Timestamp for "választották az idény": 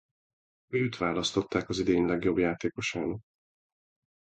0.97-2.05